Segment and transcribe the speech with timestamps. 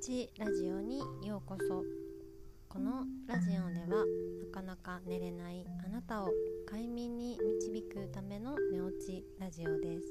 [0.00, 1.84] ちラジオにようこそ。
[2.70, 4.06] このラジオでは
[4.42, 6.30] なかなか寝れないあなたを
[6.66, 10.06] 快眠に導くための寝落ちラジオです。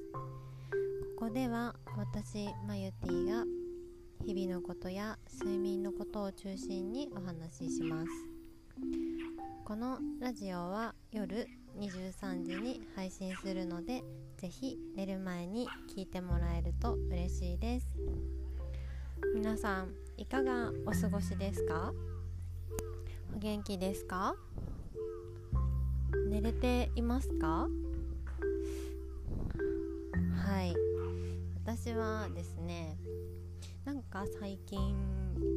[1.18, 3.44] ここでは私マユティが
[4.24, 8.10] 日々のことや睡眠のことを中心にお話しします。
[9.66, 11.48] このラジオは夜
[11.80, 14.04] 23時に配信するので
[14.38, 17.69] ぜひ寝る前に聞いてもらえると嬉しいです。
[19.42, 21.94] 皆さんいかがお過ごしですか？
[23.34, 24.36] お元気ですか？
[26.30, 27.70] 寝れていますか？
[30.46, 30.76] はい。
[31.64, 32.98] 私はですね
[33.86, 34.78] なんか最近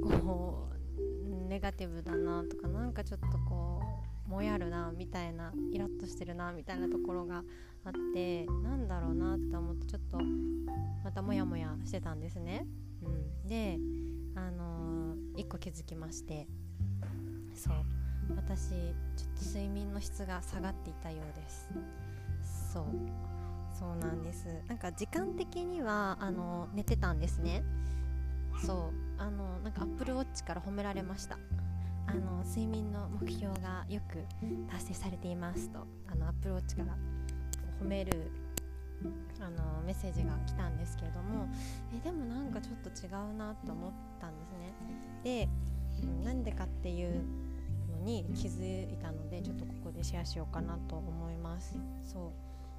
[0.00, 3.82] こうネガティブだなとかなんかちょっとこ
[4.28, 7.42] うもやるなみたいなイラッとしてるなみたいなところが
[7.84, 10.18] あってなんだろうなって思ってちょっと
[11.02, 12.64] またモヤモヤしてたんですね、
[13.02, 13.78] うん、で
[14.34, 16.46] あのー、1個気づきまして
[17.54, 17.74] そう。
[18.36, 21.68] 私ちょっと睡眠の質が下がっていたようです。
[22.72, 22.84] そう。
[23.78, 24.46] そうなんです。
[24.68, 27.62] なんか時間的にはあの寝てたんですね。
[28.64, 29.20] そう。
[29.20, 31.38] あのなんかアップルウォッチから褒められました。
[32.06, 34.24] あの睡眠の目標がよく
[34.70, 35.86] 達成されていますと。
[36.10, 36.96] あのアップルウォッチから
[37.80, 38.30] 褒める
[39.40, 41.48] あのメッセージが来たんですけれども
[41.94, 45.46] えでもなんかちょっと違うなと思ったんですね。
[45.46, 45.48] で
[46.24, 47.22] なんでかっていう
[47.98, 51.74] のに気づいたのでちょっとここでシェアしようかなと思います。
[52.04, 52.30] そう。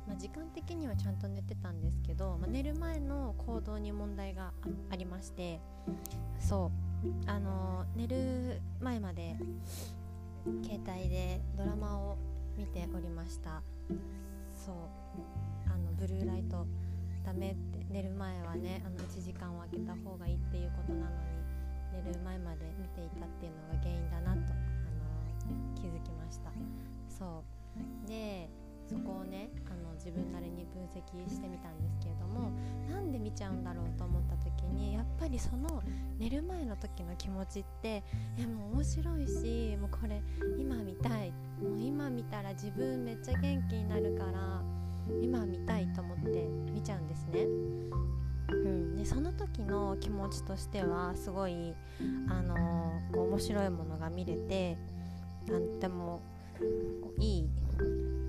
[0.07, 4.51] まあ、時間的にはちゃんと寝てたんですけど、まあ、寝る前の行動に問題が
[4.89, 5.61] ありまして
[6.39, 6.71] そ
[7.25, 7.29] う。
[7.29, 9.35] あの寝る前まで
[10.61, 12.17] 携帯でドラマを
[12.57, 13.61] 見ておりました。
[14.53, 15.42] そう。
[16.03, 16.67] ブルーライト
[17.23, 26.51] ダメって寝る前はねあの1時間を空けた方がいいっていうことなのに寝る前まで見ていたっていうのが原因だなとあの気づきました。
[27.07, 27.43] そ
[28.05, 28.07] う。
[28.07, 28.49] で
[28.87, 30.99] そこをねあの自分なりに分析
[31.29, 32.51] してみたんですけれども
[32.89, 35.81] なんで見ちゃうんだろうと思った時にやっぱりその
[36.19, 38.03] 寝る前の時の気持ちって
[38.37, 40.21] えもう面白いしもうこれ
[40.59, 41.31] 今見たい
[41.61, 44.22] もう今見たら自分めっちゃ元気になるから
[50.03, 51.73] 気持ちとしてはすごい、
[52.27, 54.77] あのー、面白いものが見れて
[55.47, 56.21] なんても
[57.19, 57.49] いい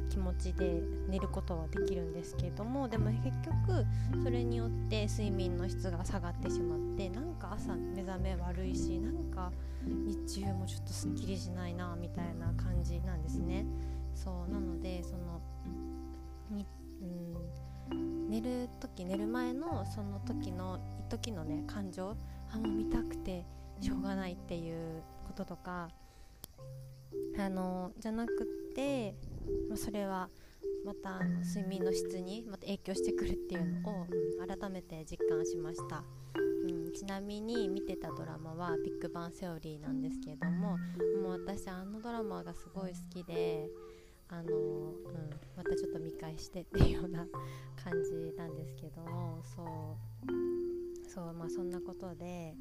[0.09, 3.85] 気持ちで寝ることはできるんですけれどもでも結局
[4.23, 9.51] それによって睡眠の質が下がってしまってなんか朝目覚め悪いしなんか
[9.85, 13.67] 日中もちょっとすっきりしないなみたいな感じなんですね。
[14.15, 15.41] そうなのでその
[16.51, 16.65] に、
[17.91, 20.79] うん、寝る時寝る前のその時の
[21.15, 22.17] 時のね感情
[22.51, 23.47] あもう見たくて
[23.81, 25.89] しょうがないっていうこととか
[27.39, 29.15] あのじゃなくて
[29.69, 30.29] まあ、それは
[30.85, 34.07] また睡眠の質にまた影響してくるっていうのを、
[34.47, 36.03] 改めて実感しました、
[36.67, 40.79] うん、ちなみに見てたドラマは「ビッグバンセオリー」なんですけれども
[41.23, 43.69] もう私あのドラマがすごい好きで
[44.29, 47.27] あの、うん、またちょっと見返してっていうような
[47.77, 49.03] 感じなんですけど
[49.45, 50.45] そう。
[51.15, 52.57] そうまあそんなことで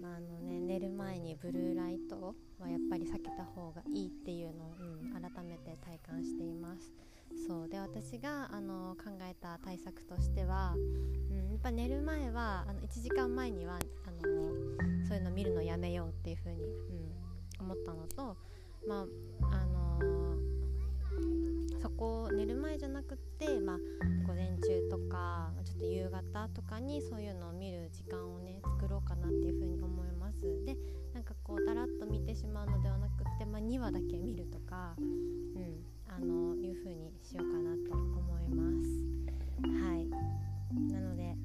[0.00, 6.92] まああのね、寝る前にブルーライトはやっぱり避けた方がいいっていうのを、うん、改めて体感しています。
[7.46, 10.74] そうで私があの考えた対策としては、
[11.30, 14.20] うん、やっぱ寝る前はあの1時間前にはあの
[15.08, 16.64] そういうの見るのやめようっていう風に、
[17.60, 18.36] うん、思ったのと
[18.86, 19.06] ま
[19.50, 19.81] ああの
[21.82, 23.76] そこ寝る前じゃなくって、まあ、
[24.24, 30.40] 午前中とかちょっと夕方とかにそういうのを見る時間をね作ろうかなっていうふうに思います。
[30.64, 30.76] で
[31.12, 38.88] なんかこうだらっと見てしまうのではなくって、まあ、2話だけ見るとか、うん、あのいうふうにしようかなと思います。
[39.84, 40.06] はい。
[40.92, 41.36] なので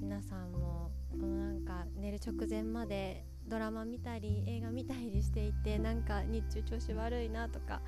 [0.00, 5.30] 皆さんもなんか寝る直前までドラマ見たり映画見たりし
[5.76, 7.80] ていてなんか日中調子悪いなとか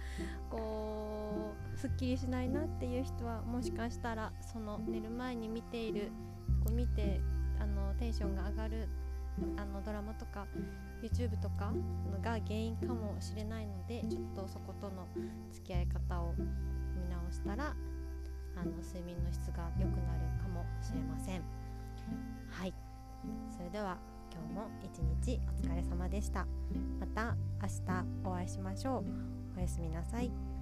[0.50, 6.12] こうすっきりしないなっていう人はもしかしたらその寝る前に見ている
[6.64, 7.20] こう見て
[7.60, 8.88] あのテンションが上がる
[9.56, 10.46] あのドラマとか
[11.02, 11.72] YouTube とか
[12.22, 15.06] が原因かもしれないのでちょっとそことの
[15.52, 17.74] 付き合い方を見直したら
[18.56, 21.42] あの睡眠の質が良くなるかもしれません。
[22.50, 22.74] はい。
[23.56, 23.98] それでは
[24.38, 26.46] 今日も一日お疲れ様でした。
[27.00, 29.04] また明日お会いしましょう。
[29.56, 30.57] おやすみなさい。